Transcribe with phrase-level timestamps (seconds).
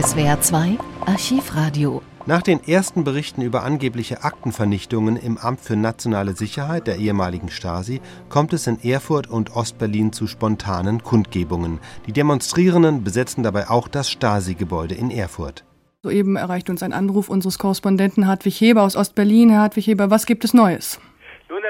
[0.00, 2.02] SWR 2 Archivradio.
[2.24, 8.00] Nach den ersten Berichten über angebliche Aktenvernichtungen im Amt für nationale Sicherheit der ehemaligen Stasi
[8.28, 11.80] kommt es in Erfurt und Ostberlin zu spontanen Kundgebungen.
[12.06, 15.64] Die Demonstrierenden besetzen dabei auch das Stasi-Gebäude in Erfurt.
[16.04, 19.50] Soeben erreicht uns ein Anruf unseres Korrespondenten Hartwig Heber aus Ostberlin.
[19.50, 21.00] Herr Hartwig Heber, was gibt es Neues?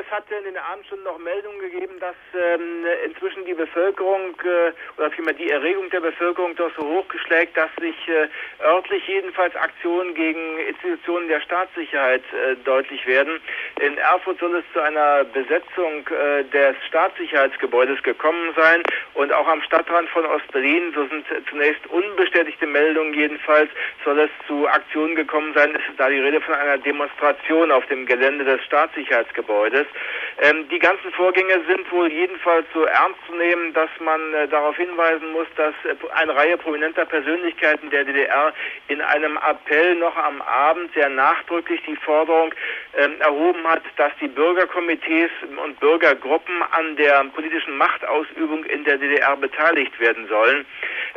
[0.09, 5.11] Es hatte in den Abendstunden noch Meldungen gegeben, dass ähm, inzwischen die Bevölkerung äh, oder
[5.11, 8.29] vielmehr die Erregung der Bevölkerung doch so hochgeschlägt, dass sich äh,
[8.65, 13.39] örtlich jedenfalls Aktionen gegen Institutionen der Staatssicherheit äh, deutlich werden.
[13.81, 18.83] In Erfurt soll es zu einer Besetzung äh, des Staatssicherheitsgebäudes gekommen sein
[19.13, 23.69] und auch am Stadtrand von Ostberlin, so sind zunächst unbestätigte Meldungen jedenfalls,
[24.05, 25.75] soll es zu Aktionen gekommen sein.
[25.75, 29.87] Es ist da die Rede von einer Demonstration auf dem Gelände des Staatssicherheitsgebäudes.
[30.41, 34.77] Ähm, die ganzen Vorgänge sind wohl jedenfalls so ernst zu nehmen, dass man äh, darauf
[34.77, 38.53] hinweisen muss, dass äh, eine Reihe prominenter Persönlichkeiten der DDR
[38.87, 42.55] in einem Appell noch am Abend sehr nachdrücklich die Forderung
[42.97, 45.31] ähm, erhoben hat, dass die Bürgerkomitees
[45.65, 50.65] und Bürgergruppen an der politischen Machtausübung in der DDR beteiligt werden sollen.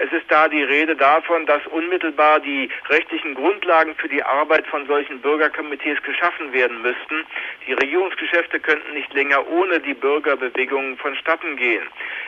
[0.03, 4.87] Es ist da die Rede davon, dass unmittelbar die rechtlichen Grundlagen für die Arbeit von
[4.87, 7.23] solchen Bürgerkomitees geschaffen werden müssten.
[7.67, 11.83] Die Regierungsgeschäfte könnten nicht länger ohne die Bürgerbewegung vonstatten gehen.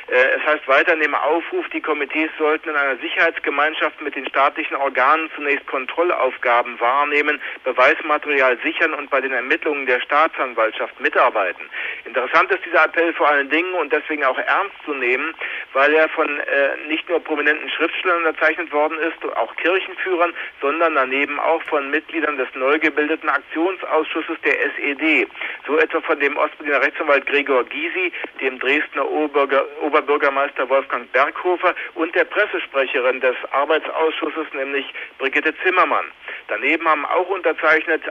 [0.08, 4.28] Äh, es heißt weiter in dem Aufruf, die Komitees sollten in einer Sicherheitsgemeinschaft mit den
[4.28, 11.70] staatlichen Organen zunächst Kontrollaufgaben wahrnehmen, Beweismaterial sichern und bei den Ermittlungen der Staatsanwaltschaft mitarbeiten.
[12.06, 15.34] Interessant ist dieser Appell vor allen Dingen und deswegen auch ernst zu nehmen,
[15.74, 21.40] weil er von äh, nicht nur prominenten Schriftstellern unterzeichnet worden ist, auch Kirchenführern, sondern daneben
[21.40, 25.28] auch von Mitgliedern des neu gebildeten Aktionsausschusses der SED.
[25.66, 28.12] So etwa von dem Ostberliner Rechtsanwalt Gregor Gysi,
[28.42, 34.86] dem Dresdner Oberbürger, Oberbürgermeister Wolfgang Berghofer und der Pressesprecherin des Arbeitsausschusses, nämlich
[35.20, 36.06] Brigitte Zimmermann.
[36.50, 38.02] Daneben haben auch unterzeichnet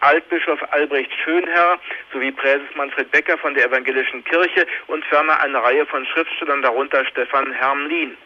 [0.00, 1.78] Altbischof Albrecht Schönherr
[2.12, 7.04] sowie Präses Manfred Becker von der Evangelischen Kirche und ferner eine Reihe von Schriftstellern, darunter
[7.06, 8.16] Stefan Hermlin.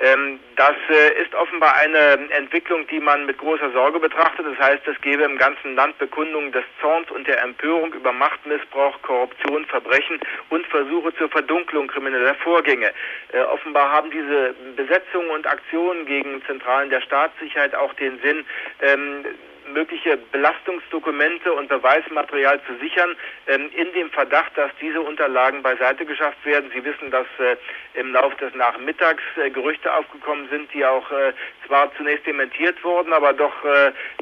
[0.00, 4.44] Ähm, das äh, ist offenbar eine Entwicklung, die man mit großer Sorge betrachtet.
[4.46, 9.00] Das heißt, es gäbe im ganzen Land Bekundungen des Zorns und der Empörung über Machtmissbrauch,
[9.02, 10.18] Korruption, Verbrechen
[10.50, 12.92] und Versuche zur Verdunklung krimineller Vorgänge.
[13.32, 18.44] Äh, offenbar haben diese Besetzungen und Aktionen gegen Zentralen der Staatssicherheit auch den Sinn,
[18.82, 19.24] ähm,
[19.74, 23.14] mögliche Belastungsdokumente und Beweismaterial zu sichern,
[23.46, 26.70] ähm, in dem Verdacht, dass diese Unterlagen beiseite geschafft werden.
[26.74, 27.56] Sie wissen, dass äh,
[27.94, 31.32] im Laufe des Nachmittags äh, Gerüchte aufgekommen sind, die auch äh,
[31.66, 33.54] zwar zunächst dementiert wurden, aber doch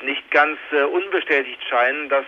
[0.02, 0.58] nicht ganz
[0.92, 2.24] unbestätigt scheinen, dass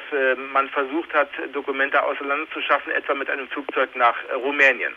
[0.53, 4.93] man versucht hat, Dokumente außer Land zu schaffen, etwa mit einem Flugzeug nach Rumänien.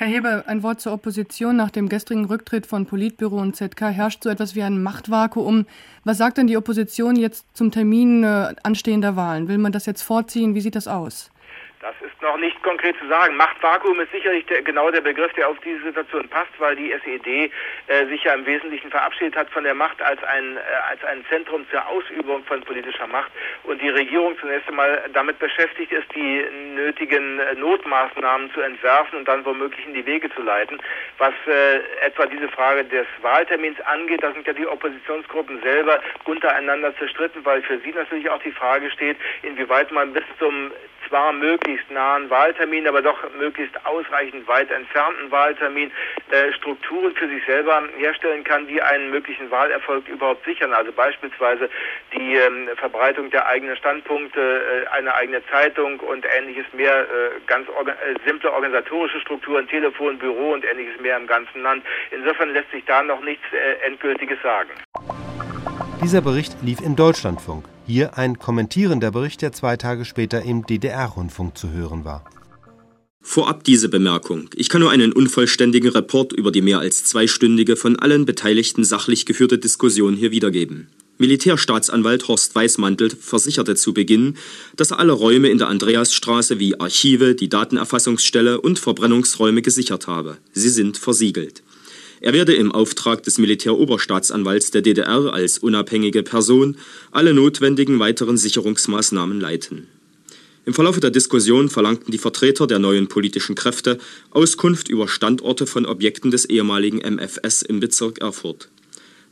[0.00, 1.56] Herr Heber, ein Wort zur Opposition.
[1.56, 5.66] Nach dem gestrigen Rücktritt von Politbüro und ZK herrscht so etwas wie ein Machtvakuum.
[6.04, 9.48] Was sagt denn die Opposition jetzt zum Termin äh, anstehender Wahlen?
[9.48, 10.54] Will man das jetzt vorziehen?
[10.54, 11.32] Wie sieht das aus?
[11.80, 13.36] Das ist noch nicht konkret zu sagen.
[13.36, 17.52] Machtvakuum ist sicherlich der, genau der Begriff, der auf diese Situation passt, weil die SED
[17.86, 21.24] äh, sich ja im Wesentlichen verabschiedet hat von der Macht als ein, äh, als ein
[21.28, 23.30] Zentrum zur Ausübung von politischer Macht
[23.62, 26.44] und die Regierung zunächst einmal damit beschäftigt ist, die
[26.74, 30.82] nötigen äh, Notmaßnahmen zu entwerfen und dann womöglich in die Wege zu leiten.
[31.18, 36.96] Was äh, etwa diese Frage des Wahltermins angeht, da sind ja die Oppositionsgruppen selber untereinander
[36.96, 40.72] zerstritten, weil für sie natürlich auch die Frage steht, inwieweit man bis zum
[41.08, 45.90] zwar möglichst nahen Wahltermin, aber doch möglichst ausreichend weit entfernten Wahltermin
[46.30, 50.72] äh, Strukturen für sich selber herstellen kann, die einen möglichen Wahlerfolg überhaupt sichern.
[50.72, 51.70] Also beispielsweise
[52.12, 57.68] die ähm, Verbreitung der eigenen Standpunkte, äh, eine eigene Zeitung und ähnliches mehr, äh, ganz
[57.70, 61.84] orga äh, simple organisatorische Strukturen, Telefon, Büro und ähnliches mehr im ganzen Land.
[62.10, 64.70] Insofern lässt sich da noch nichts äh, Endgültiges sagen.
[66.02, 67.64] Dieser Bericht lief im Deutschlandfunk.
[67.84, 72.24] Hier ein kommentierender Bericht, der zwei Tage später im DDR-Rundfunk zu hören war.
[73.20, 74.48] Vorab diese Bemerkung.
[74.54, 79.26] Ich kann nur einen unvollständigen Report über die mehr als zweistündige von allen Beteiligten sachlich
[79.26, 80.88] geführte Diskussion hier wiedergeben.
[81.18, 84.36] Militärstaatsanwalt Horst Weismantel versicherte zu Beginn,
[84.76, 90.38] dass er alle Räume in der Andreasstraße wie Archive, die Datenerfassungsstelle und Verbrennungsräume gesichert habe.
[90.52, 91.64] Sie sind versiegelt.
[92.20, 96.76] Er werde im Auftrag des Militäroberstaatsanwalts der DDR als unabhängige Person
[97.10, 99.86] alle notwendigen weiteren Sicherungsmaßnahmen leiten.
[100.64, 103.98] Im Verlauf der Diskussion verlangten die Vertreter der neuen politischen Kräfte
[104.32, 108.68] Auskunft über Standorte von Objekten des ehemaligen MFS im Bezirk Erfurt.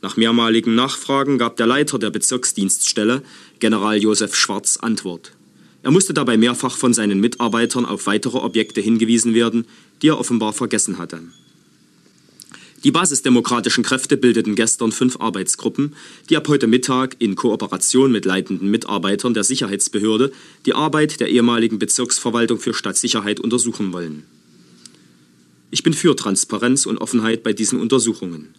[0.01, 3.21] Nach mehrmaligen Nachfragen gab der Leiter der Bezirksdienststelle,
[3.59, 5.33] General Josef Schwarz, Antwort.
[5.83, 9.65] Er musste dabei mehrfach von seinen Mitarbeitern auf weitere Objekte hingewiesen werden,
[10.01, 11.21] die er offenbar vergessen hatte.
[12.83, 15.95] Die basisdemokratischen Kräfte bildeten gestern fünf Arbeitsgruppen,
[16.29, 20.31] die ab heute Mittag in Kooperation mit leitenden Mitarbeitern der Sicherheitsbehörde
[20.65, 24.23] die Arbeit der ehemaligen Bezirksverwaltung für Stadtsicherheit untersuchen wollen.
[25.71, 28.53] Ich bin für Transparenz und Offenheit bei diesen Untersuchungen.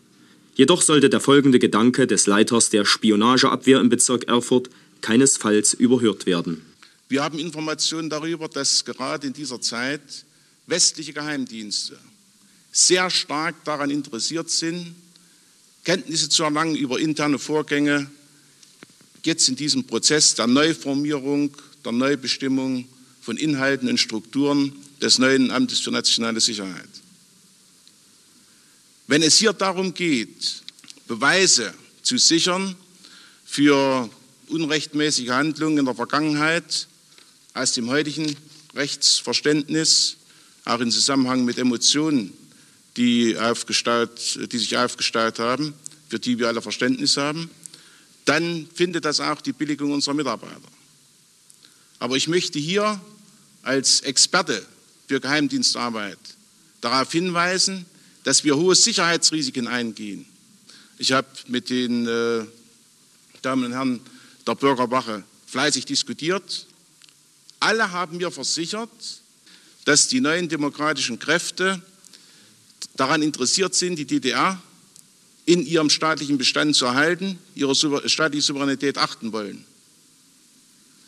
[0.57, 4.69] Jedoch sollte der folgende Gedanke des Leiters der Spionageabwehr im Bezirk Erfurt
[5.01, 6.63] keinesfalls überhört werden.
[7.09, 10.03] Wir haben Informationen darüber, dass gerade in dieser Zeit
[10.67, 11.97] westliche Geheimdienste
[12.79, 14.95] sehr stark daran interessiert sind,
[15.85, 18.09] Kenntnisse zu erlangen über interne Vorgänge,
[19.25, 21.51] jetzt in diesem Prozess der Neuformierung,
[21.85, 22.87] der Neubestimmung
[23.21, 24.73] von Inhalten und Strukturen
[25.03, 26.89] des neuen Amtes für nationale Sicherheit.
[29.09, 30.63] Wenn es hier darum geht,
[31.09, 32.77] Beweise zu sichern
[33.45, 34.09] für
[34.49, 36.87] unrechtmäßige Handlungen in der Vergangenheit
[37.55, 38.37] aus dem heutigen
[38.75, 40.17] Rechtsverständnis,
[40.65, 42.33] auch im Zusammenhang mit Emotionen,
[42.99, 43.37] die,
[44.53, 45.73] die sich aufgestaut haben,
[46.09, 47.51] für die wir alle Verständnis haben,
[48.25, 50.61] dann findet das auch die Billigung unserer Mitarbeiter.
[51.99, 53.01] Aber ich möchte hier
[53.63, 54.67] als Experte
[55.07, 56.19] für Geheimdienstarbeit
[56.81, 57.87] darauf hinweisen,
[58.25, 60.27] dass wir hohe Sicherheitsrisiken eingehen.
[60.99, 62.45] Ich habe mit den äh,
[63.43, 64.01] Damen und Herren
[64.47, 66.67] der Bürgerwache fleißig diskutiert.
[67.61, 68.91] Alle haben mir versichert,
[69.85, 71.81] dass die neuen demokratischen Kräfte
[72.99, 74.61] daran interessiert sind, die DDR
[75.47, 79.65] in ihrem staatlichen Bestand zu erhalten, ihre staatliche Souveränität achten wollen.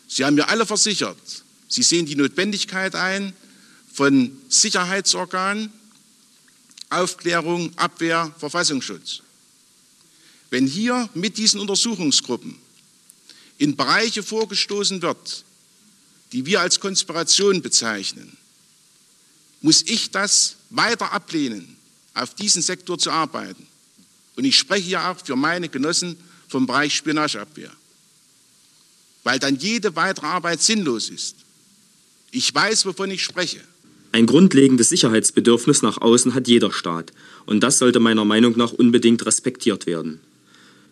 [0.07, 3.33] Sie haben mir alle versichert, sie sehen die Notwendigkeit ein
[3.93, 5.71] von Sicherheitsorganen,
[6.89, 9.21] Aufklärung, Abwehr, Verfassungsschutz.
[10.49, 12.55] Wenn hier mit diesen Untersuchungsgruppen
[13.57, 15.43] in Bereiche vorgestoßen wird,
[16.31, 18.37] die wir als Konspiration bezeichnen,
[19.61, 21.77] muss ich das weiter ablehnen,
[22.13, 23.67] auf diesen Sektor zu arbeiten.
[24.35, 26.17] Und ich spreche ja auch für meine Genossen
[26.47, 27.71] vom Bereich Spionageabwehr,
[29.23, 31.35] weil dann jede weitere Arbeit sinnlos ist.
[32.31, 33.59] Ich weiß, wovon ich spreche.
[34.13, 37.13] Ein grundlegendes Sicherheitsbedürfnis nach außen hat jeder Staat,
[37.45, 40.19] und das sollte meiner Meinung nach unbedingt respektiert werden.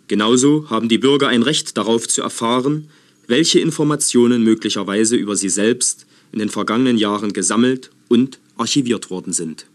[0.07, 2.89] Genauso haben die Bürger ein Recht darauf zu erfahren,
[3.27, 9.65] welche Informationen möglicherweise über sie selbst in den vergangenen Jahren gesammelt und archiviert worden sind.